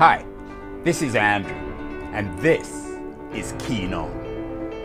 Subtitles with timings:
[0.00, 0.24] Hi,
[0.82, 1.52] this is Andrew,
[2.14, 2.96] and this
[3.34, 4.10] is Keen On,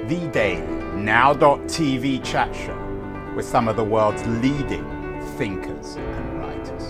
[0.09, 4.83] the daily now.tv chat show with some of the world's leading
[5.37, 6.83] thinkers and writers.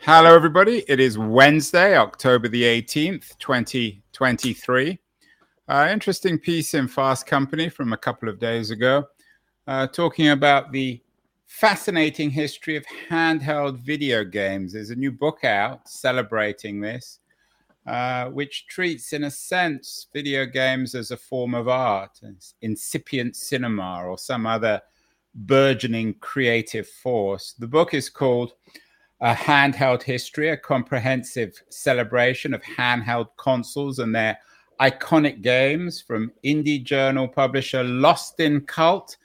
[0.00, 0.84] Hello, everybody.
[0.86, 4.98] It is Wednesday, October the 18th, 2023.
[5.68, 9.06] Uh, interesting piece in Fast Company from a couple of days ago,
[9.66, 11.00] uh, talking about the
[11.50, 14.72] fascinating history of handheld video games.
[14.72, 17.18] There's a new book out celebrating this,
[17.88, 22.20] uh, which treats, in a sense, video games as a form of art,
[22.62, 24.80] incipient cinema, or some other
[25.34, 27.54] burgeoning creative force.
[27.58, 28.52] The book is called
[29.20, 34.38] a handheld history, a comprehensive celebration of handheld consoles and their
[34.80, 39.16] iconic games from indie journal publisher Lost in Cult.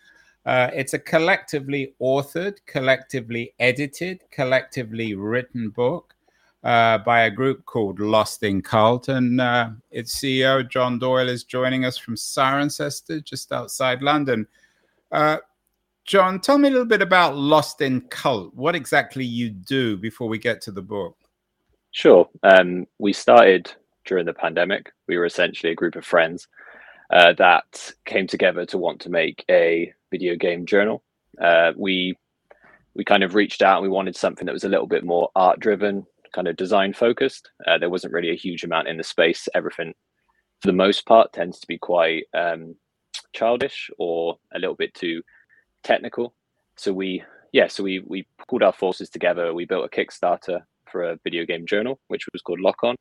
[0.46, 6.14] Uh, it's a collectively authored, collectively edited, collectively written book
[6.64, 9.08] uh, by a group called Lost in Cult.
[9.08, 14.48] And uh, its CEO, Jon Doyle, is joining us from Cirencester, just outside London.
[15.12, 15.38] Uh,
[16.06, 18.54] Jon, tell me a little bit about Lost in Cult.
[18.54, 21.18] What exactly you do before we get to the book?
[21.90, 22.30] Sure.
[22.44, 23.72] Um, we started
[24.06, 24.92] during the pandemic.
[25.08, 26.48] We were essentially a group of friends
[27.12, 31.04] uh, that came together to want to make a video game journal.
[31.42, 32.16] Uh, we
[32.96, 35.30] we kind of reached out and we wanted something that was a little bit more
[35.36, 37.50] art driven, kind of design focused.
[37.68, 39.50] Uh, there wasn't really a huge amount in the space.
[39.54, 39.94] Everything,
[40.62, 42.76] for the most part, tends to be quite um,
[43.34, 45.22] childish or a little bit too
[45.84, 46.34] technical.
[46.78, 49.54] So we yeah, so we we pulled our forces together.
[49.54, 52.96] We built a Kickstarter for a video game journal, which was called Lock On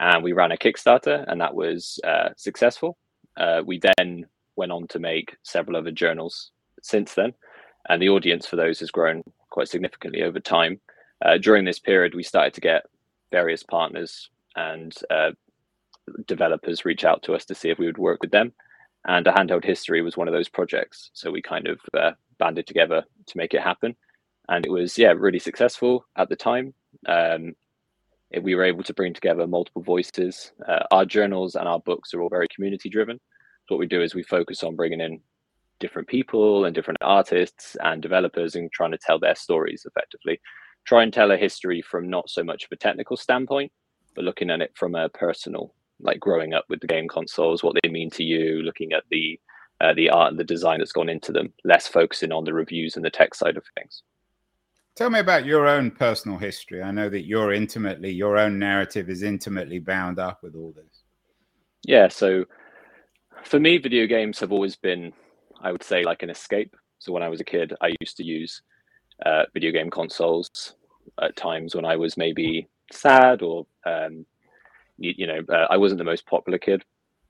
[0.00, 2.96] and we ran a Kickstarter, and that was uh, successful.
[3.40, 6.50] Uh, we then went on to make several other journals
[6.82, 7.32] since then,
[7.88, 10.80] and the audience for those has grown quite significantly over time.
[11.24, 12.84] Uh, during this period, we started to get
[13.32, 15.30] various partners and uh,
[16.26, 18.52] developers reach out to us to see if we would work with them.
[19.06, 21.10] And a handheld history was one of those projects.
[21.14, 23.96] So we kind of uh, banded together to make it happen.
[24.48, 26.74] And it was, yeah, really successful at the time.
[27.06, 27.54] Um,
[28.42, 30.52] we were able to bring together multiple voices.
[30.66, 33.20] Uh, our journals and our books are all very community driven.
[33.70, 35.20] So what we do is we focus on bringing in
[35.78, 40.40] different people and different artists and developers and trying to tell their stories effectively.
[40.86, 43.70] Try and tell a history from not so much of a technical standpoint,
[44.16, 47.76] but looking at it from a personal, like growing up with the game consoles, what
[47.80, 49.38] they mean to you, looking at the
[49.80, 52.96] uh, the art and the design that's gone into them, less focusing on the reviews
[52.96, 54.02] and the tech side of things.
[54.96, 56.82] Tell me about your own personal history.
[56.82, 61.04] I know that you're intimately, your own narrative is intimately bound up with all this.
[61.84, 62.08] Yeah.
[62.08, 62.44] So
[63.44, 65.12] for me, video games have always been,
[65.60, 66.74] I would say, like an escape.
[66.98, 68.62] So when I was a kid, I used to use
[69.24, 70.74] uh, video game consoles
[71.20, 74.26] at times when I was maybe sad or, um,
[74.98, 76.84] you, you, know, uh, I wasn't the most popular kid.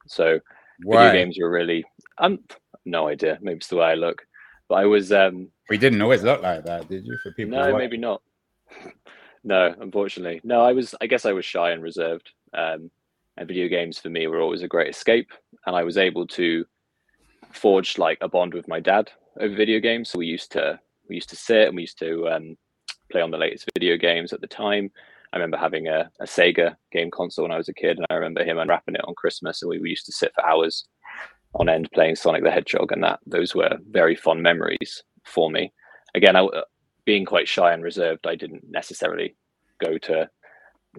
[0.06, 0.40] So
[0.82, 1.04] Why?
[1.04, 1.84] video games were really,
[2.18, 2.40] I'm
[2.84, 3.38] no idea.
[3.40, 4.26] Maybe it's the way I look.
[4.68, 5.12] But I was.
[5.12, 7.18] Um, we didn't always look like that, did you?
[7.22, 7.58] For people.
[7.58, 8.22] No, maybe not.
[9.44, 10.62] no, unfortunately, no.
[10.62, 10.94] I was.
[11.00, 12.30] I guess I was shy and reserved.
[12.54, 12.90] Um,
[13.36, 15.30] and video games for me were always a great escape,
[15.66, 16.64] and I was able to
[17.52, 19.10] forge like a bond with my dad
[19.40, 20.10] over video games.
[20.10, 20.78] So we used to
[21.08, 22.56] we used to sit and we used to um,
[23.10, 24.90] play on the latest video games at the time.
[25.32, 28.14] I remember having a, a, Sega game console when I was a kid, and I
[28.14, 30.88] remember him unwrapping it on Christmas, and we, we used to sit for hours
[31.54, 35.72] on end playing Sonic the Hedgehog, and that those were very fond memories for me.
[36.14, 36.48] Again, I,
[37.04, 39.36] being quite shy and reserved, I didn't necessarily
[39.80, 40.28] go to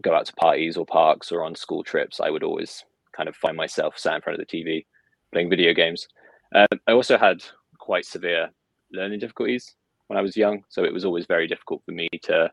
[0.02, 2.22] go out to parties or parks or on school trips.
[2.22, 2.86] I would always
[3.16, 4.86] kind of find myself sat in front of the TV
[5.32, 6.08] playing video games.
[6.54, 7.44] Uh, I also had
[7.78, 8.50] quite severe
[8.92, 9.76] learning difficulties
[10.08, 12.52] when I was young, so it was always very difficult for me to,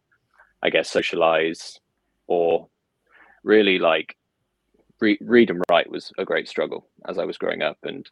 [0.63, 1.81] I guess, socialize
[2.27, 2.69] or
[3.43, 4.17] really like
[5.01, 7.79] read, read and write was a great struggle as I was growing up.
[7.83, 8.07] And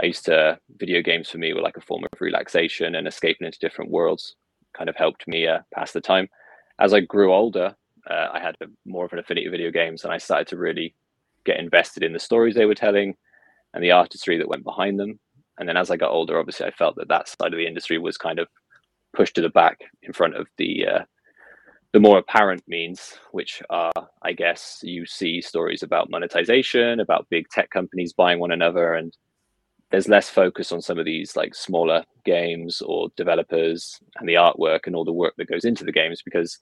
[0.00, 3.46] I used to, video games for me were like a form of relaxation and escaping
[3.46, 4.36] into different worlds
[4.76, 6.28] kind of helped me uh, pass the time.
[6.78, 7.74] As I grew older,
[8.08, 10.56] uh, I had a, more of an affinity for video games and I started to
[10.56, 10.94] really
[11.48, 13.14] get invested in the stories they were telling
[13.74, 15.18] and the artistry that went behind them.
[15.58, 17.98] And then as I got older, obviously, I felt that that side of the industry
[17.98, 18.48] was kind of
[19.14, 21.04] pushed to the back in front of the uh,
[21.92, 23.90] the more apparent means, which are,
[24.22, 29.16] I guess, you see stories about monetization, about big tech companies buying one another, and
[29.90, 34.80] there's less focus on some of these like smaller games or developers and the artwork
[34.86, 36.58] and all the work that goes into the games because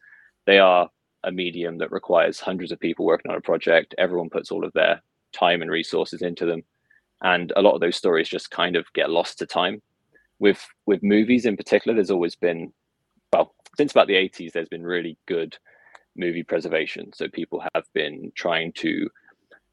[0.46, 0.88] they are
[1.26, 3.94] a medium that requires hundreds of people working on a project.
[3.98, 5.02] Everyone puts all of their
[5.32, 6.62] time and resources into them,
[7.22, 9.82] and a lot of those stories just kind of get lost to time.
[10.38, 12.72] With with movies in particular, there's always been
[13.32, 15.58] well, since about the 80s, there's been really good
[16.16, 17.12] movie preservation.
[17.12, 19.08] So people have been trying to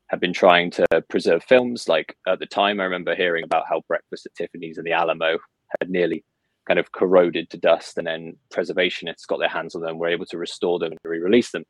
[0.07, 1.87] have been trying to preserve films.
[1.87, 5.37] Like at the time, I remember hearing about how Breakfast at Tiffany's and The Alamo
[5.79, 6.23] had nearly
[6.67, 10.25] kind of corroded to dust, and then preservationists got their hands on them, were able
[10.27, 11.65] to restore them and re-release them.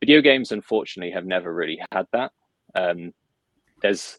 [0.00, 2.32] Video games, unfortunately, have never really had that.
[2.74, 3.12] Um,
[3.82, 4.18] there's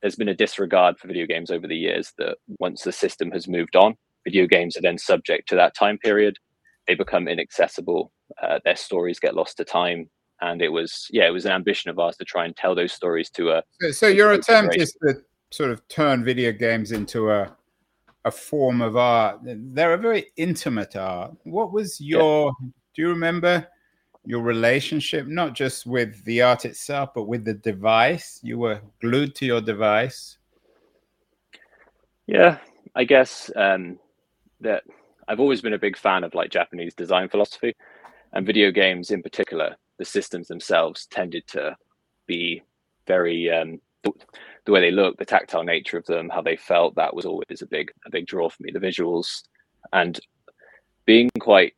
[0.00, 3.46] there's been a disregard for video games over the years that once the system has
[3.46, 3.94] moved on,
[4.24, 6.36] video games are then subject to that time period.
[6.88, 8.10] They become inaccessible.
[8.42, 10.10] Uh, their stories get lost to time.
[10.40, 12.92] And it was, yeah, it was an ambition of ours to try and tell those
[12.92, 13.62] stories to a.
[13.80, 15.22] So, so your attempt is to
[15.52, 17.56] sort of turn video games into a
[18.24, 19.40] a form of art.
[19.42, 21.32] They're a very intimate art.
[21.44, 22.54] What was your?
[22.60, 22.68] Yeah.
[22.94, 23.66] Do you remember
[24.24, 28.38] your relationship, not just with the art itself, but with the device?
[28.42, 30.38] You were glued to your device.
[32.26, 32.58] Yeah,
[32.94, 33.98] I guess um,
[34.60, 34.84] that
[35.26, 37.74] I've always been a big fan of like Japanese design philosophy,
[38.32, 39.76] and video games in particular.
[39.98, 41.76] The systems themselves tended to
[42.26, 42.62] be
[43.06, 46.94] very um, the way they looked, the tactile nature of them, how they felt.
[46.94, 48.70] That was always a big a big draw for me.
[48.72, 49.42] The visuals
[49.92, 50.18] and
[51.04, 51.74] being quite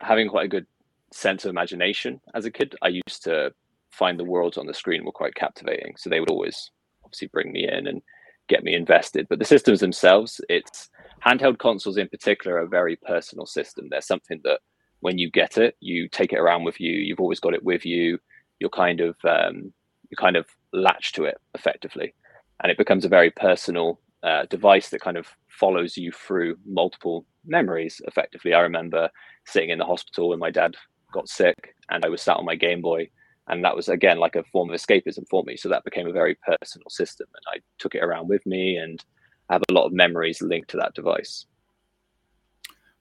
[0.00, 0.66] having quite a good
[1.12, 2.74] sense of imagination as a kid.
[2.82, 3.52] I used to
[3.90, 5.94] find the worlds on the screen were quite captivating.
[5.96, 6.70] So they would always
[7.04, 8.02] obviously bring me in and
[8.48, 9.26] get me invested.
[9.28, 10.88] But the systems themselves, it's
[11.24, 13.88] handheld consoles in particular are a very personal system.
[13.88, 14.60] They're something that
[15.00, 16.92] when you get it, you take it around with you.
[16.92, 18.18] You've always got it with you.
[18.58, 19.72] You're kind of um,
[20.10, 22.14] you kind of latch to it effectively,
[22.62, 27.26] and it becomes a very personal uh, device that kind of follows you through multiple
[27.46, 28.00] memories.
[28.06, 29.10] Effectively, I remember
[29.46, 30.76] sitting in the hospital when my dad
[31.12, 33.08] got sick, and I was sat on my Game Boy,
[33.48, 35.56] and that was again like a form of escapism for me.
[35.56, 39.04] So that became a very personal system, and I took it around with me, and
[39.48, 41.46] I have a lot of memories linked to that device.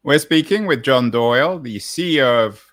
[0.04, 2.66] We're speaking with Jon Doyle, the CEO of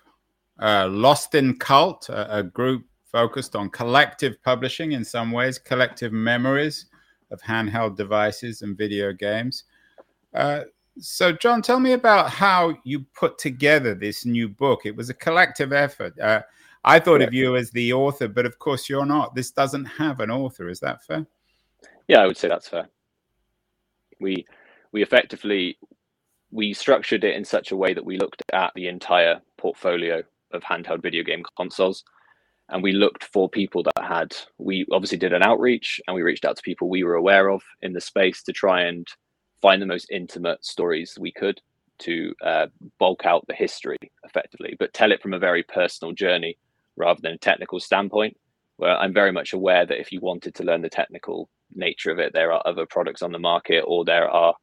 [0.59, 6.13] uh, Lost in Cult, a, a group focused on collective publishing in some ways, collective
[6.13, 6.87] memories
[7.31, 9.63] of handheld devices and video games.
[10.33, 10.61] Uh,
[10.99, 14.81] so, Jon, tell me about how you put together this new book.
[14.85, 16.19] It was a collective effort.
[16.19, 16.41] Uh,
[16.83, 19.35] I thought of you as the author, but of course you're not.
[19.35, 20.69] This doesn't have an author.
[20.69, 21.25] Is that fair?
[22.07, 22.87] Yeah, I would say that's fair.
[24.19, 24.45] We
[24.91, 25.77] we effectively
[26.51, 30.63] we structured it in such a way that we looked at the entire portfolio of
[30.63, 32.03] handheld video game consoles
[32.69, 36.45] and we looked for people that had we obviously did an outreach and we reached
[36.45, 39.07] out to people we were aware of in the space to try and
[39.61, 41.61] find the most intimate stories we could
[41.99, 42.67] to uh,
[42.97, 46.57] bulk out the history effectively, but tell it from a very personal journey
[46.95, 48.35] rather than a technical standpoint.
[48.77, 52.19] Where I'm very much aware that if you wanted to learn the technical nature of
[52.19, 54.55] it, there are other products on the market or there are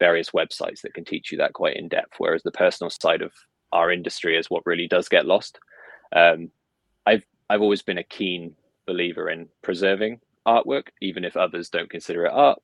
[0.00, 2.14] various websites that can teach you that quite in depth.
[2.18, 3.32] Whereas the personal side of
[3.70, 5.60] our industry is what really does get lost.
[6.14, 6.50] Um,
[7.06, 8.56] I've I've always been a keen
[8.86, 12.58] believer in preserving artwork, even if others don't consider it art.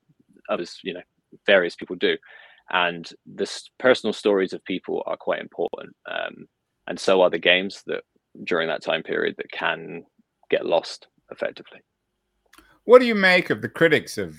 [0.49, 1.03] Others, you know,
[1.45, 2.17] various people do.
[2.71, 3.47] And the
[3.77, 6.47] personal stories of people are quite important um,
[6.87, 8.03] and so are the games that
[8.45, 10.03] during that time period that can
[10.49, 11.79] get lost effectively.
[12.85, 14.35] What do you make of the critics of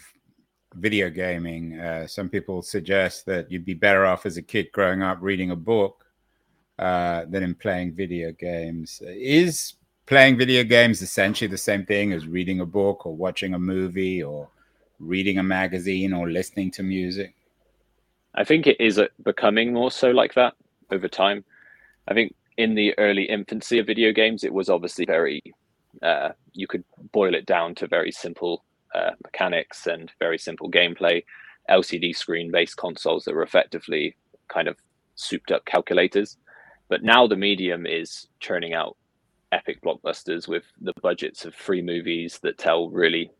[0.75, 1.79] video gaming?
[1.79, 5.53] Uh, some people suggest that you'd be better off as a kid growing up reading
[5.53, 6.05] a book
[6.81, 9.01] uh, than in playing video games.
[9.07, 9.75] Is
[10.11, 14.21] playing video games essentially the same thing as reading a book or watching a movie
[14.21, 14.49] or
[14.99, 17.33] reading a magazine or listening to music?
[18.35, 20.55] I think it is becoming more so like that
[20.91, 21.45] over time.
[22.09, 25.41] I think in the early infancy of video games, it was obviously very,
[26.03, 31.23] uh, you could boil it down to very simple uh, mechanics and very simple gameplay,
[31.71, 34.17] LCD screen based consoles that were effectively
[34.49, 34.77] kind of
[35.15, 36.37] souped up calculators.
[36.89, 38.97] But now the medium is churning out
[39.53, 43.31] epic blockbusters with the budgets of free movies that tell really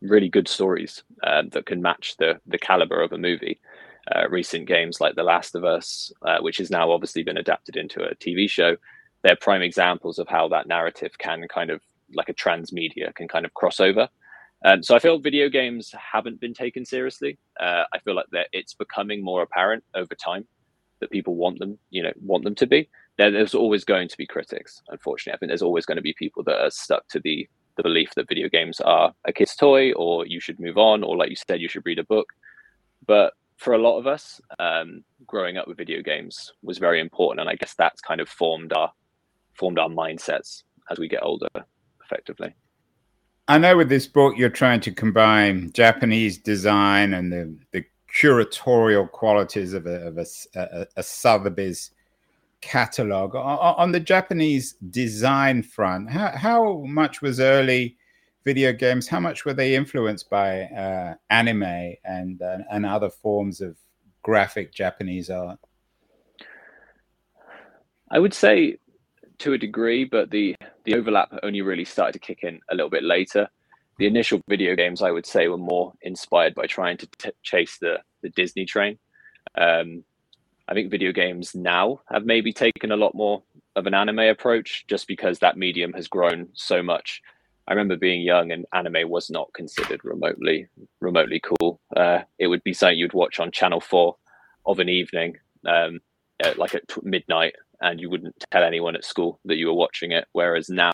[0.00, 3.60] really good stories um, that can match the the caliber of a movie.
[4.14, 7.76] Uh, recent games like The Last of Us, uh, which has now obviously been adapted
[7.76, 8.74] into a TV show,
[9.22, 11.82] they're prime examples of how that narrative can kind of
[12.14, 14.08] like a transmedia can kind of cross over.
[14.64, 17.38] Um, so I feel video games haven't been taken seriously.
[17.60, 20.46] Uh, I feel like that it's becoming more apparent over time
[21.00, 22.88] that people want them, you know, want them to be.
[23.18, 24.80] There, there's always going to be critics.
[24.88, 27.48] Unfortunately, I think there's always going to be people that are stuck to the
[27.78, 31.16] the belief that video games are a kid's toy or you should move on or
[31.16, 32.26] like you said you should read a book
[33.06, 37.40] but for a lot of us um, growing up with video games was very important
[37.40, 38.92] and i guess that's kind of formed our
[39.54, 41.46] formed our mindsets as we get older
[42.04, 42.52] effectively
[43.46, 49.08] i know with this book you're trying to combine japanese design and the, the curatorial
[49.08, 51.92] qualities of a, of a, a, a sotheby's
[52.60, 53.34] catalog.
[53.34, 57.96] On the Japanese design front, how, how much was early
[58.44, 63.60] video games, how much were they influenced by uh, anime and, uh, and other forms
[63.60, 63.76] of
[64.22, 65.58] graphic Japanese art?
[68.10, 68.78] I would say
[69.38, 72.90] to a degree, but the, the overlap only really started to kick in a little
[72.90, 73.48] bit later.
[73.98, 77.78] The initial video games, I would say, were more inspired by trying to t- chase
[77.78, 78.98] the, the Disney train.
[79.56, 80.04] Um,
[80.68, 83.42] I think video games now have maybe taken a lot more
[83.74, 87.22] of an anime approach just because that medium has grown so much.
[87.66, 90.68] I remember being young and anime was not considered remotely
[91.00, 91.80] remotely cool.
[91.96, 94.16] Uh, it would be something you'd watch on Channel Four
[94.66, 96.00] of an evening, um,
[96.40, 99.74] at, like at t- midnight, and you wouldn't tell anyone at school that you were
[99.74, 100.26] watching it.
[100.32, 100.92] Whereas now,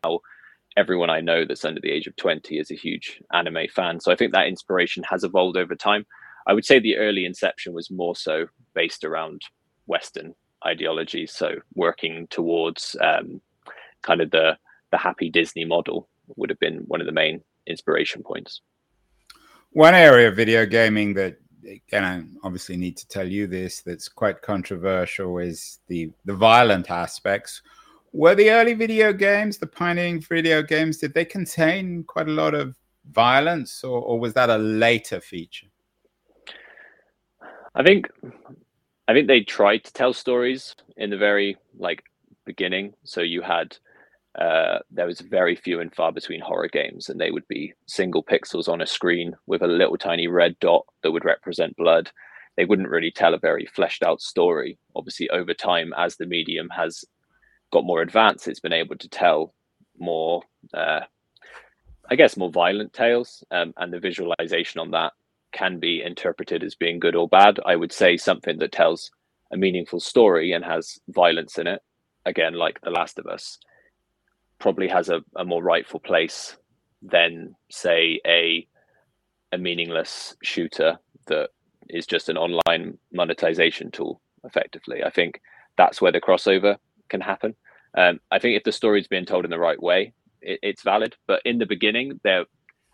[0.76, 3.98] everyone I know that's under the age of twenty is a huge anime fan.
[3.98, 6.06] So I think that inspiration has evolved over time.
[6.46, 9.42] I would say the early inception was more so based around
[9.86, 10.34] Western
[10.66, 11.32] ideologies.
[11.32, 13.40] So working towards um,
[14.02, 14.56] kind of the
[14.90, 18.60] the happy Disney model would have been one of the main inspiration points.
[19.70, 21.36] One area of video gaming that
[21.92, 26.90] and I obviously need to tell you this that's quite controversial is the the violent
[26.90, 27.62] aspects.
[28.12, 32.54] Were the early video games, the pioneering video games, did they contain quite a lot
[32.54, 32.76] of
[33.10, 35.66] violence, or, or was that a later feature?
[37.74, 38.06] I think
[39.06, 42.02] I think they tried to tell stories in the very like
[42.46, 42.94] beginning.
[43.04, 43.76] So you had
[44.38, 48.24] uh, there was very few and far between horror games, and they would be single
[48.24, 52.10] pixels on a screen with a little tiny red dot that would represent blood.
[52.56, 54.78] They wouldn't really tell a very fleshed out story.
[54.96, 57.04] Obviously, over time, as the medium has
[57.72, 59.54] got more advanced, it's been able to tell
[59.98, 60.42] more,
[60.72, 61.00] uh,
[62.10, 65.12] I guess, more violent tales, um, and the visualization on that
[65.54, 67.58] can be interpreted as being good or bad.
[67.64, 69.10] I would say something that tells
[69.50, 71.80] a meaningful story and has violence in it,
[72.26, 73.58] again, like The Last of Us,
[74.58, 76.56] probably has a, a more rightful place
[77.00, 78.66] than, say, a
[79.52, 81.50] a meaningless shooter that
[81.88, 85.04] is just an online monetization tool, effectively.
[85.04, 85.40] I think
[85.76, 86.76] that's where the crossover
[87.08, 87.54] can happen.
[87.96, 91.14] Um, I think if the story's being told in the right way, it, it's valid.
[91.28, 92.46] But in the beginning, there,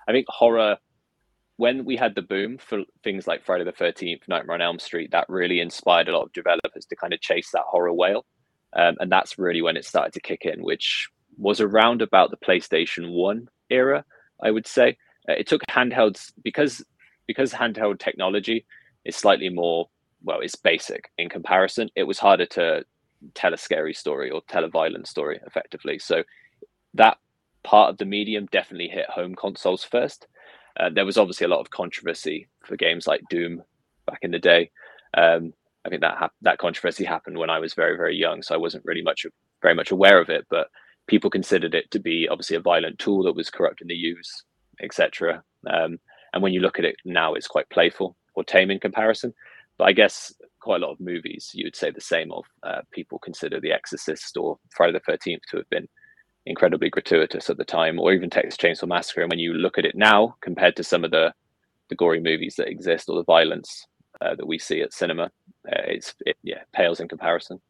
[0.06, 0.76] I think horror
[1.60, 5.10] when we had the boom for things like Friday the 13th, Nightmare on Elm Street,
[5.10, 8.24] that really inspired a lot of developers to kind of chase that horror whale.
[8.72, 12.38] Um, and that's really when it started to kick in, which was around about the
[12.38, 14.06] PlayStation 1 era,
[14.42, 14.96] I would say.
[15.28, 16.82] Uh, it took handhelds because
[17.26, 18.64] because handheld technology
[19.04, 19.90] is slightly more
[20.24, 21.90] well, it's basic in comparison.
[21.94, 22.86] It was harder to
[23.34, 25.98] tell a scary story or tell a violent story effectively.
[25.98, 26.22] So
[26.94, 27.18] that
[27.64, 30.26] part of the medium definitely hit home consoles first.
[30.78, 33.62] Uh, there was obviously a lot of controversy for games like Doom
[34.06, 34.70] back in the day.
[35.16, 35.52] Um,
[35.84, 38.58] I think that ha- that controversy happened when I was very very young, so I
[38.58, 39.26] wasn't really much
[39.62, 40.46] very much aware of it.
[40.50, 40.68] But
[41.06, 44.44] people considered it to be obviously a violent tool that was corrupting the use,
[44.82, 45.42] etc.
[45.68, 45.98] Um,
[46.32, 49.34] and when you look at it now, it's quite playful or tame in comparison.
[49.78, 52.44] But I guess quite a lot of movies you would say the same of.
[52.62, 55.88] Uh, people consider The Exorcist or Friday the Thirteenth to have been
[56.46, 59.22] incredibly gratuitous at the time, or even Texas Chainsaw Massacre.
[59.22, 61.32] And when you look at it now, compared to some of the
[61.88, 63.86] the gory movies that exist or the violence
[64.20, 67.60] uh, that we see at cinema, uh, it's it, yeah pales in comparison.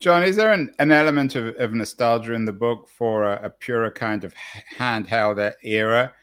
[0.00, 3.50] Jon, is there an, an element of, of nostalgia in the book for a, a
[3.50, 4.32] purer kind of
[4.78, 6.14] handheld era?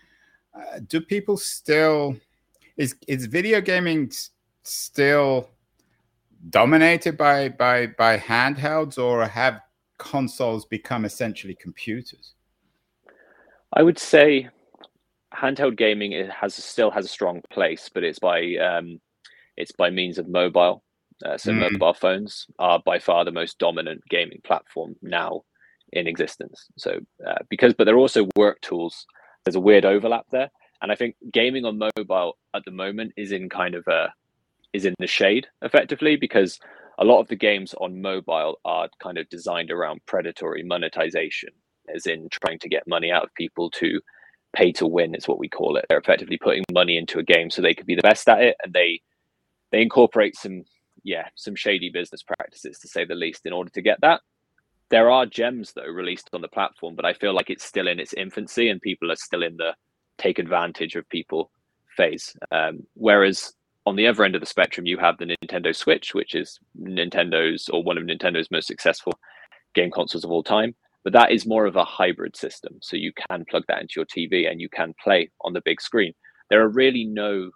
[0.55, 2.15] Uh, do people still
[2.75, 4.11] is is video gaming
[4.63, 5.49] still
[6.49, 9.61] dominated by by by handhelds, or have
[9.97, 12.33] consoles become essentially computers?
[13.73, 14.49] I would say
[15.33, 18.99] handheld gaming it has still has a strong place, but it's by um,
[19.55, 20.83] it's by means of mobile.
[21.25, 21.71] Uh, so mm.
[21.71, 25.41] mobile phones are by far the most dominant gaming platform now
[25.93, 26.67] in existence.
[26.77, 29.05] So uh, because, but they're also work tools.
[29.43, 30.49] There's a weird overlap there,
[30.81, 34.13] and I think gaming on mobile at the moment is in kind of a
[34.73, 36.59] is in the shade effectively because
[36.97, 41.49] a lot of the games on mobile are kind of designed around predatory monetization,
[41.93, 44.01] as in trying to get money out of people to
[44.55, 45.85] pay to win is what we call it.
[45.87, 48.55] They're effectively putting money into a game so they could be the best at it,
[48.63, 49.01] and they
[49.71, 50.63] they incorporate some
[51.03, 54.21] yeah some shady business practices to say the least in order to get that.
[54.89, 57.99] There are gems though released on the platform, but I feel like it's still in
[57.99, 59.75] its infancy, and people are still in the
[60.17, 61.51] take advantage of people
[61.95, 62.35] phase.
[62.51, 63.53] Um, whereas
[63.88, 67.70] on the other end of the spectrum, you have the Nintendo Switch, which is Nintendo's
[67.70, 69.13] or one of Nintendo's most successful
[69.75, 70.75] game consoles of all time.
[71.06, 72.79] But that is more of a hybrid system.
[72.82, 75.79] So you can plug that into your TV and you can play on the big
[75.79, 76.12] screen.
[76.50, 77.51] There are really no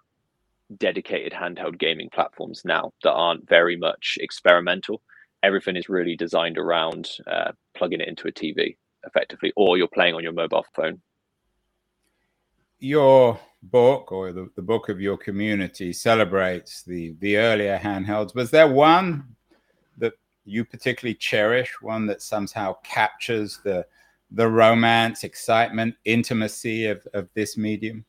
[0.78, 5.02] dedicated handheld gaming platforms now that aren't very much experimental.
[5.42, 10.14] everything is really designed around uh, plugging it into a TV effectively, or you're playing
[10.14, 11.02] on your mobile phone.
[12.78, 18.34] Your book or the, the book of your community celebrates the the earlier handhelds.
[18.34, 19.24] Was there one
[19.98, 20.14] that
[20.44, 23.86] you particularly cherish, one that somehow captures the
[24.30, 28.04] the romance, excitement, intimacy of, of this medium?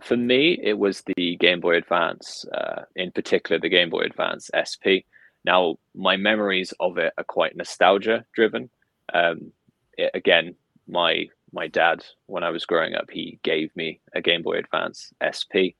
[0.00, 4.50] For me, it was the Game Boy Advance, uh, in particular the Game Boy Advance
[4.52, 5.08] SP.
[5.44, 8.70] Now, my memories of it are quite nostalgia driven.
[9.12, 9.52] Um,
[9.98, 10.54] it, again,
[10.86, 15.12] my my dad, when I was growing up, he gave me a Game Boy Advance
[15.22, 15.78] SP,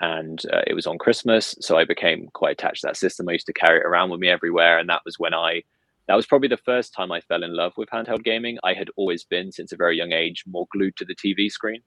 [0.00, 3.28] and uh, it was on Christmas, so I became quite attached to that system.
[3.28, 5.62] I used to carry it around with me everywhere, and that was when I
[6.08, 8.58] that was probably the first time I fell in love with handheld gaming.
[8.64, 11.82] I had always been, since a very young age, more glued to the TV screen,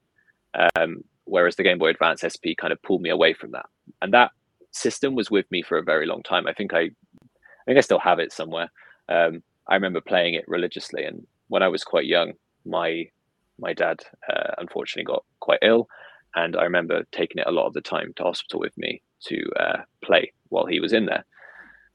[0.76, 3.66] um, whereas the Game Boy Advance SP kind of pulled me away from that.
[4.00, 4.30] And that
[4.70, 6.46] system was with me for a very long time.
[6.46, 8.70] I think I, I think I still have it somewhere.
[9.10, 12.32] Um, I remember playing it religiously, and when I was quite young,
[12.64, 13.10] my
[13.58, 15.88] my dad uh, unfortunately got quite ill,
[16.34, 19.50] and I remember taking it a lot of the time to hospital with me to
[19.58, 21.24] uh, play while he was in there.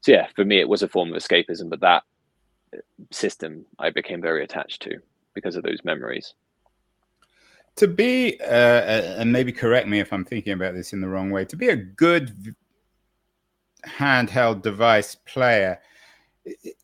[0.00, 2.02] So yeah, for me, it was a form of escapism, but that
[3.10, 4.98] system I became very attached to
[5.34, 6.34] because of those memories.
[7.76, 11.08] To be, uh, uh, and maybe correct me if I'm thinking about this in the
[11.08, 12.54] wrong way, to be a good
[13.86, 15.80] handheld device player,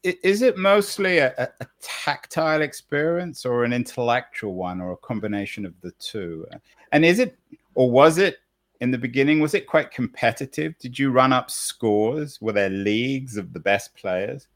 [0.02, 5.75] is it mostly a, a, tactile experience or an intellectual one or a combination of
[5.80, 6.46] the two?
[6.92, 7.38] And is it,
[7.75, 8.36] or was it
[8.80, 10.76] in the beginning, was it quite competitive?
[10.78, 12.40] Did you run up scores?
[12.40, 14.46] Were there leagues of the best players?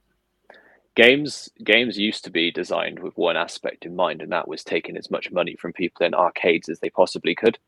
[0.97, 4.97] games games used to be designed with one aspect in mind and that was taking
[4.97, 7.59] as much money from people in arcades as they possibly could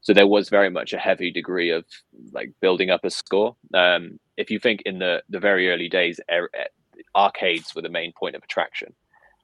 [0.00, 1.84] so there was very much a heavy degree of
[2.32, 6.20] like building up a score um, if you think in the the very early days
[6.32, 6.48] er,
[7.14, 8.92] arcades were the main point of attraction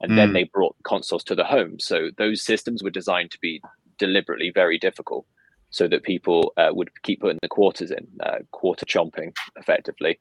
[0.01, 0.17] and mm.
[0.17, 3.61] then they brought consoles to the home so those systems were designed to be
[3.99, 5.27] deliberately very difficult
[5.71, 10.19] so that people uh, would keep putting the quarters in uh, quarter chomping effectively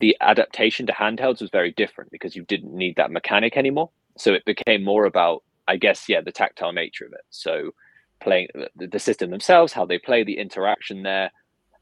[0.00, 3.90] the adaptation to handhelds was very different because you didn't need that mechanic anymore.
[4.16, 7.20] So it became more about, I guess, yeah, the tactile nature of it.
[7.30, 7.72] So
[8.20, 11.30] playing the, the system themselves, how they play, the interaction there,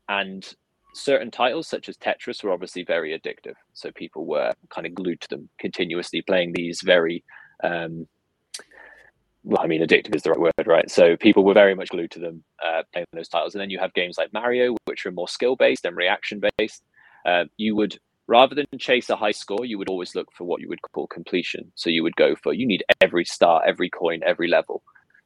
[0.09, 0.45] and
[0.99, 3.55] certain titles such as Tetris were obviously very addictive.
[3.73, 7.25] So people were kind of glued to them continuously, playing these very
[7.63, 8.07] um,
[9.45, 10.91] well, I mean, addictive is the right word, right?
[10.91, 13.55] So people were very much glued to them uh, playing those titles.
[13.55, 16.83] And then you have games like Mario, which are more skill based and reaction based.
[17.25, 20.61] Uh, you would rather than chase a high score, you would always look for what
[20.61, 21.73] you would call completion.
[21.77, 24.83] So you would go for you need every star, every coin, every level.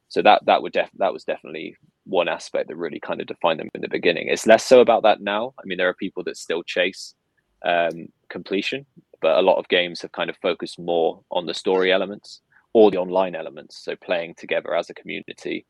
[0.07, 3.59] So that that would def- that was definitely one aspect that really kind of defined
[3.59, 4.27] them in the beginning.
[4.27, 5.53] It's less so about that now.
[5.59, 7.15] I mean, there are people that still chase
[7.63, 8.85] um, completion,
[9.21, 12.41] but a lot of games have kind of focused more on the story elements
[12.73, 13.83] or the online elements.
[13.83, 15.65] So playing together as a community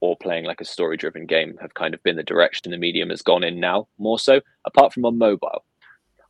[0.00, 3.10] or playing like a story driven game have kind of been the direction the medium
[3.10, 5.64] has gone in now more so apart from on mobile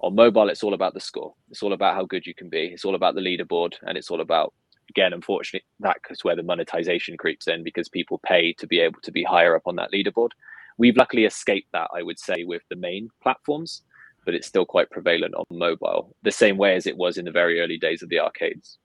[0.05, 1.35] on mobile, it's all about the score.
[1.51, 2.67] It's all about how good you can be.
[2.67, 4.53] It's all about the leaderboard, and it's all about
[4.95, 9.11] again, unfortunately, that's where the monetization creeps in because people pay to be able to
[9.11, 10.31] be higher up on that leaderboard.
[10.79, 13.83] We've luckily escaped that, I would say, with the main platforms,
[14.25, 17.31] but it's still quite prevalent on mobile, the same way as it was in the
[17.31, 18.79] very early days of the arcades.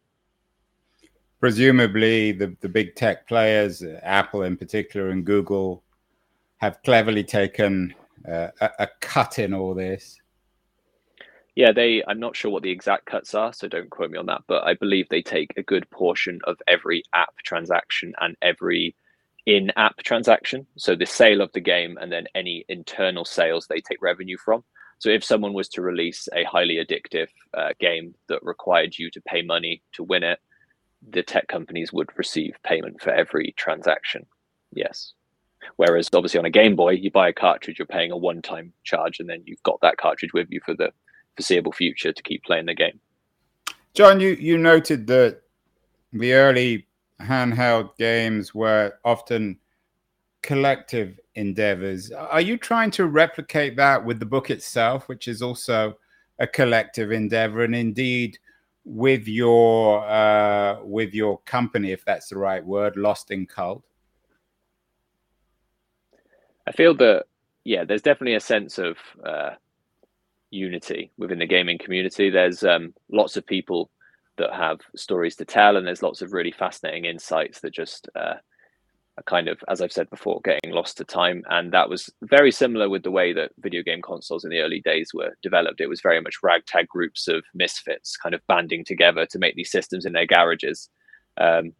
[1.39, 5.84] Presumably, the, the big tech players, Apple in particular, and Google,
[6.58, 7.93] have cleverly taken
[8.28, 10.18] uh, a, a cut in all this
[11.60, 12.02] yeah, they.
[12.08, 14.43] I'm not sure what the exact cuts are, so don't quote me on that.
[14.48, 18.95] But I believe they take a good portion of every app transaction and every
[19.45, 20.67] in-app transaction.
[20.78, 24.63] So the sale of the game and then any internal sales they take revenue from.
[25.00, 29.22] So if someone was to release a highly addictive uh, game that required you to
[29.28, 30.39] pay money to win it,
[31.10, 34.26] the tech companies would receive payment for every transaction.
[34.72, 35.12] Yes.
[35.76, 39.19] Whereas obviously on a Game Boy, you buy a cartridge, you're paying a one-time charge,
[39.19, 40.93] and then you've got that cartridge with you for the
[41.39, 42.99] foreseeable future to keep playing the game.
[43.93, 45.41] Jon, you, you noted that
[46.12, 46.86] the early
[47.21, 49.58] handheld games were often
[50.41, 52.12] collective endeavors.
[52.12, 55.97] Are you trying to replicate that with the book itself, which is also
[56.39, 58.38] a collective endeavor, and indeed
[58.84, 63.84] with your uh, with your company, if that's the right word, Lost in Cult?
[66.67, 67.25] I feel that
[67.63, 69.52] yeah, there's definitely a sense of uh,
[70.52, 72.30] unity within the gaming community.
[72.30, 73.90] There's um, lots of people
[74.38, 78.36] that have stories to tell, and there's lots of really fascinating insights that just uh,
[79.26, 81.44] kind of, as I've said before, getting lost to time.
[81.50, 84.82] And that was very similar with the way that video game consoles in the early
[84.82, 85.82] days were developed.
[85.82, 89.72] It was very much ragtag groups of misfits kind of banding together to make these
[89.72, 90.90] systems in their garages.
[91.38, 91.74] Um,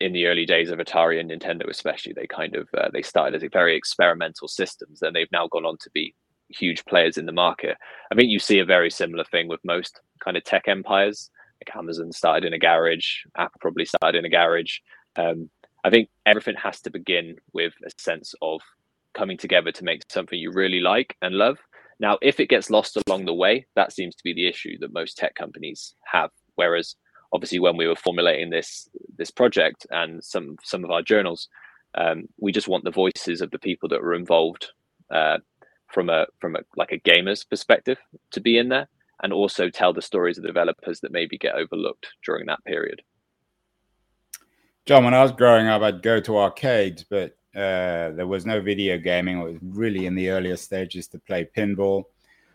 [0.00, 3.40] in the early days of Atari and Nintendo, especially, they kind of uh, they started
[3.42, 6.12] as very experimental systems, and they've now gone on to be
[6.58, 7.76] huge players in the market.
[8.10, 11.30] I think you see a very similar thing with most kind of tech empires.
[11.60, 14.78] Like Amazon started in a garage, Apple probably started in a garage.
[15.16, 15.50] Um,
[15.84, 18.60] I think everything has to begin with a sense of
[19.14, 21.58] coming together to make something you really like and love.
[22.00, 24.92] Now, if it gets lost along the way, that seems to be the issue that
[24.92, 26.30] most tech companies have.
[26.56, 26.96] Whereas,
[27.32, 31.48] obviously, when we were formulating this this project and some some of our journals,
[31.94, 34.72] um, we just want the voices of the people that were involved
[35.12, 35.38] uh,
[35.92, 37.98] from a from a like a gamer's perspective
[38.30, 38.88] to be in there,
[39.22, 43.02] and also tell the stories of the developers that maybe get overlooked during that period.
[44.84, 48.60] Jon, when I was growing up, I'd go to arcades, but uh, there was no
[48.60, 49.40] video gaming.
[49.40, 52.04] It was really in the earlier stages to play pinball.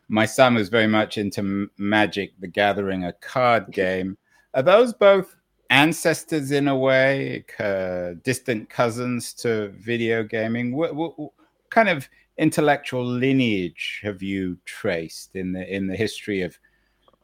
[0.09, 4.17] My son was very much into Magic the Gathering, a card game.
[4.53, 5.35] Are those both
[5.69, 10.75] ancestors in a way, uh, distant cousins to video gaming?
[10.75, 11.31] What, what, what,
[11.69, 16.57] kind of intellectual lineage have you traced in the in the history of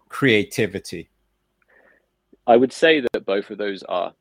[0.10, 1.10] creativity?
[2.46, 4.14] I would say that both of those are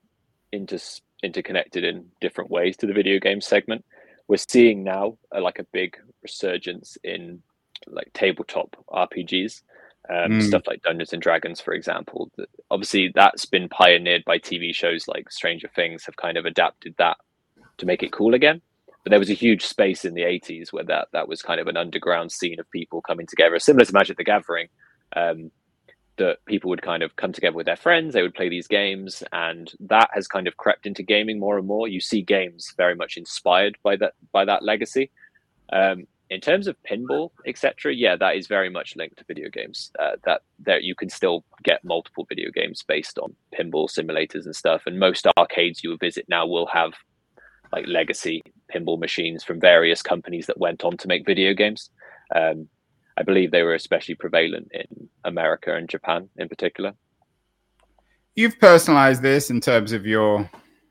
[0.52, 0.78] inter-
[1.22, 3.84] interconnected in different ways to the video game segment.
[4.28, 7.42] We're seeing now uh, like a big resurgence in
[7.88, 9.62] like tabletop RPGs,
[10.08, 10.42] um, mm.
[10.42, 12.30] stuff like Dungeons and Dragons, for example.
[12.70, 17.16] Obviously, that's been pioneered by TV shows like Stranger Things, have kind of adapted that
[17.78, 18.62] to make it cool again.
[19.02, 21.66] But there was a huge space in the 80s where that that was kind of
[21.66, 24.68] an underground scene of people coming together, similar to Magic the Gathering.
[25.14, 25.50] Um,
[26.16, 29.22] that people would kind of come together with their friends, they would play these games,
[29.32, 31.88] and that has kind of crept into gaming more and more.
[31.88, 35.10] You see games very much inspired by that by that legacy.
[35.72, 39.90] Um, in terms of pinball, etc., yeah, that is very much linked to video games.
[39.98, 44.56] Uh, that there you can still get multiple video games based on pinball simulators and
[44.56, 46.92] stuff, and most arcades you visit now will have
[47.72, 51.90] like legacy pinball machines from various companies that went on to make video games.
[52.34, 52.68] Um,
[53.16, 56.94] I believe they were especially prevalent in America and Japan in particular.
[58.34, 60.50] You've personalized this in terms of your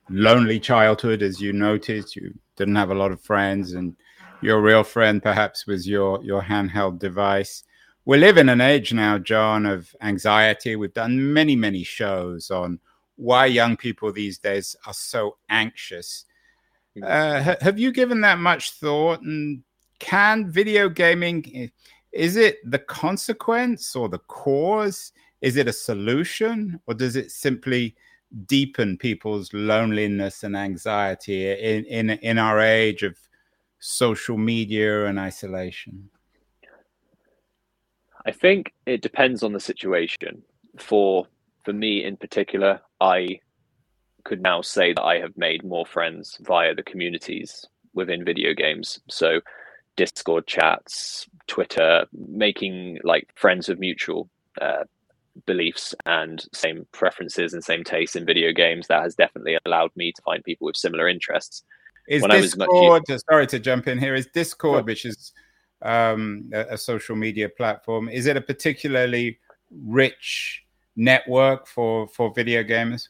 [0.10, 2.16] lonely childhood, as you noted.
[2.16, 3.96] You didn't have a lot of friends, and
[4.42, 7.64] your real friend perhaps was your, your handheld device.
[8.06, 10.76] We live in an age now, Jon, of anxiety.
[10.76, 12.80] We've done many, many shows on
[13.16, 16.26] why young people these days are so anxious.
[17.02, 19.22] Uh, have you given that much thought?
[19.22, 19.64] And
[20.00, 21.72] can video gaming
[22.12, 25.14] is it the consequence or the cause?
[25.42, 27.96] Is it a solution or does it simply
[28.46, 33.18] deepen people's loneliness and anxiety in, in, in our age of
[33.80, 36.10] social media and isolation?
[38.26, 40.44] I think it depends on the situation.
[40.78, 41.28] For
[41.64, 43.40] for me in particular, I
[44.24, 49.00] could now say that I have made more friends via the communities within video games.
[49.10, 49.42] So
[49.98, 54.30] Discord chats, Twitter, making like friends of mutual
[54.62, 54.84] uh,
[55.46, 58.88] beliefs and same preferences and same tastes in video games.
[58.88, 61.64] That has definitely allowed me to find people with similar interests.
[62.08, 63.04] Is when Discord?
[63.08, 63.22] Much...
[63.30, 64.16] sorry to jump in here.
[64.16, 65.34] Is Discord, which is
[65.82, 70.64] um, a, a social media platform, is it a particularly rich
[70.96, 73.08] network for for video gamers?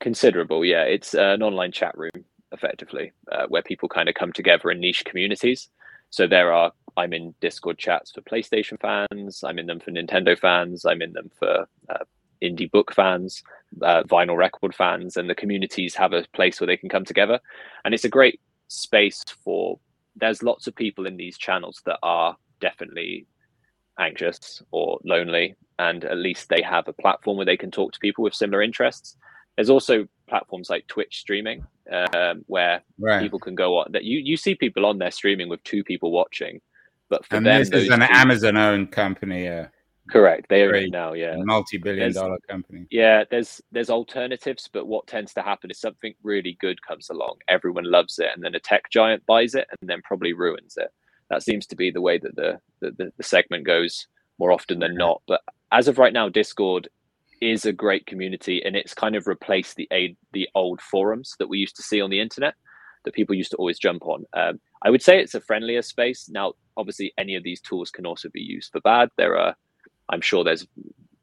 [0.00, 0.82] Considerable, yeah.
[0.82, 5.04] It's an online chat room, effectively, uh, where people kind of come together in niche
[5.04, 5.68] communities.
[6.10, 9.42] So there are I'm in Discord chats for PlayStation fans.
[9.42, 10.84] I'm in them for Nintendo fans.
[10.84, 12.04] I'm in them for uh,
[12.42, 13.42] indie book fans,
[13.80, 17.38] uh, vinyl record fans, and the communities have a place where they can come together.
[17.84, 19.78] And it's a great space for.
[20.16, 23.26] There's lots of people in these channels that are definitely
[23.98, 27.98] anxious or lonely, and at least they have a platform where they can talk to
[27.98, 29.16] people with similar interests.
[29.56, 33.20] There's also platforms like Twitch streaming, um, where right.
[33.20, 33.92] people can go on.
[33.92, 36.60] That you you see people on there streaming with two people watching,
[37.08, 39.44] but for and them, this is an Amazon-owned company.
[39.44, 39.68] Yeah.
[40.10, 40.46] Correct.
[40.48, 41.12] They are now.
[41.12, 41.36] Yeah.
[41.38, 42.86] Multi-billion-dollar company.
[42.90, 43.24] Yeah.
[43.30, 47.84] There's there's alternatives, but what tends to happen is something really good comes along, everyone
[47.84, 50.88] loves it, and then a tech giant buys it and then probably ruins it.
[51.30, 54.06] That seems to be the way that the the, the segment goes
[54.38, 55.22] more often than not.
[55.28, 56.88] But as of right now, Discord
[57.42, 59.88] is a great community, and it's kind of replaced the
[60.32, 62.54] the old forums that we used to see on the internet
[63.04, 64.24] that people used to always jump on.
[64.32, 66.52] Um, I would say it's a friendlier space now.
[66.76, 69.08] Obviously, any of these tools can also be used for bad.
[69.16, 69.56] There are,
[70.08, 70.66] I'm sure, there's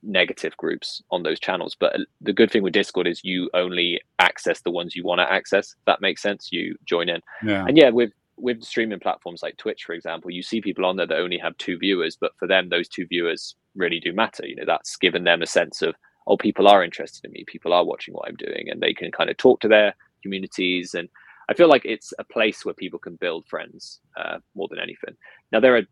[0.04, 1.76] negative groups on those channels.
[1.80, 5.32] But the good thing with Discord is you only access the ones you want to
[5.32, 5.74] access.
[5.86, 6.50] that makes sense.
[6.52, 7.66] You join in, yeah.
[7.66, 11.08] and yeah, with with streaming platforms like Twitch, for example, you see people on there
[11.08, 14.46] that only have two viewers, but for them, those two viewers really do matter.
[14.46, 15.96] You know, that's given them a sense of
[16.28, 19.12] oh, people are interested in me, people are watching what I'm doing, and they can
[19.12, 20.94] kind of talk to their communities.
[20.94, 21.10] And
[21.50, 25.16] I feel like it's a place where people can build friends uh, more than anything.
[25.52, 25.84] Now, there are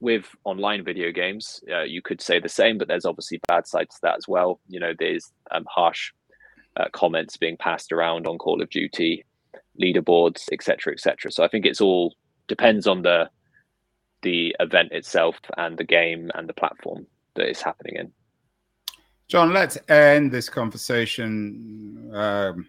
[0.00, 3.94] with online video games, uh, you could say the same, but there's obviously bad sides
[3.94, 4.60] to that as well.
[4.68, 6.12] You know, there's um, harsh
[6.76, 9.24] uh, comments being passed around on Call of Duty,
[9.80, 11.30] leaderboards, etc., etc.
[11.32, 12.14] So I think it's all
[12.48, 13.30] depends on the
[14.22, 18.12] the event itself and the game and the platform that it's happening in.
[19.28, 22.66] Jon, let's end this conversation um,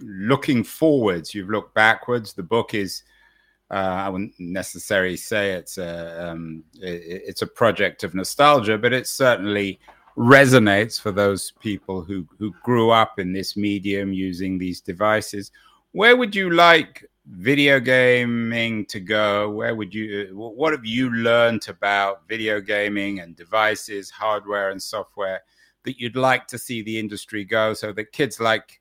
[0.00, 1.34] looking forwards.
[1.34, 2.32] You've looked backwards.
[2.32, 3.02] The book is
[3.70, 8.92] uh, I wouldn't necessarily say it's a um, it, it's a project of nostalgia, but
[8.92, 9.80] it certainly
[10.16, 15.50] resonates for those people who who grew up in this medium using these devices.
[15.90, 19.50] Where would you like video gaming to go?
[19.50, 20.30] Where would you?
[20.32, 25.42] What have you learned about video gaming and devices, hardware and software
[25.86, 28.80] that you'd like to see the industry go, so that kids like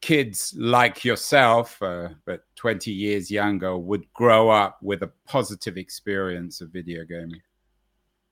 [0.00, 6.60] kids like yourself, uh, but 20 years younger, would grow up with a positive experience
[6.60, 7.40] of video gaming?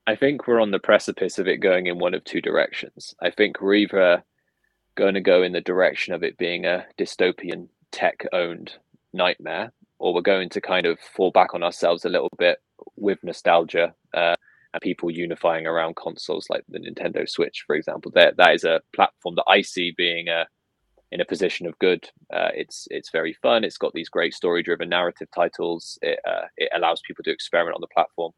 [0.07, 3.15] I think we're on the precipice of it going in one of two directions.
[3.21, 4.25] I think we're either
[4.97, 8.75] going to go in the direction of it being a dystopian tech owned
[9.13, 12.59] nightmare, or we're going to kind of fall back on ourselves a little bit
[12.97, 14.37] with nostalgia uh,
[14.73, 18.11] and people unifying around consoles like the Nintendo Switch, for example.
[18.15, 20.47] That that is a platform that I see being a
[21.13, 22.09] in a position of good.
[22.33, 23.65] Uh, it's it's very fun.
[23.65, 25.99] It's got these great story driven narrative titles.
[26.03, 28.33] It uh, it allows people to experiment on the platform,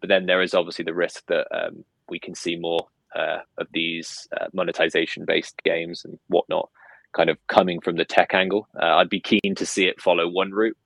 [0.00, 3.68] but then there is obviously the risk that um, we can see more uh, of
[3.72, 6.68] these uh, monetization based games and whatnot,
[7.14, 8.68] kind of coming from the tech angle.
[8.80, 10.76] Uh, I'd be keen to see it follow one route.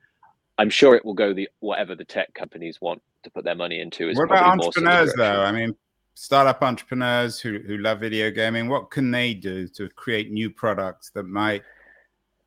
[0.60, 3.80] I'm sure it will go the whatever the tech companies want to put their money
[3.80, 4.10] into.
[4.10, 5.40] Is what about entrepreneurs though?
[5.40, 5.74] I mean,
[6.12, 11.08] startup entrepreneurs who, who love video gaming, what can they do to create new products
[11.14, 11.62] that might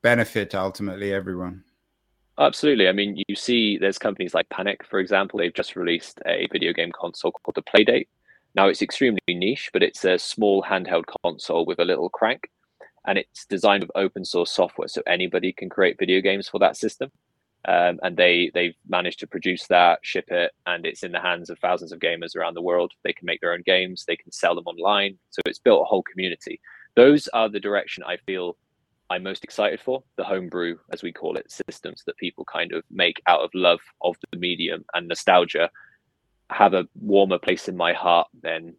[0.04, 1.64] benefit ultimately everyone?
[2.38, 2.88] Absolutely.
[2.88, 6.72] I mean, you see there's companies like Panic, for example, they've just released a video
[6.72, 8.08] game console called the Playdate.
[8.54, 12.48] Now it's extremely niche, but it's a small handheld console with a little crank
[13.08, 16.78] and it's designed with open source software so anybody can create video games for that
[16.78, 17.12] system
[17.66, 21.50] um, and they they've managed to produce that, ship it, and it's in the hands
[21.50, 22.92] of thousands of gamers around the world.
[23.04, 25.86] They can make their own games, they can sell them online, so it's built a
[25.86, 26.60] whole community.
[26.96, 28.58] Those are the direction I feel
[29.10, 30.04] I'm most excited for.
[30.18, 33.80] The homebrew, as we call it, systems that people kind of make out of love
[34.02, 35.70] of the medium and nostalgia,
[36.50, 38.76] have a warmer place in my heart than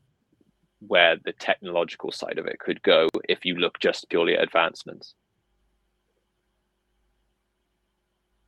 [0.86, 5.14] where the technological side of it could go if you look just purely at advancements.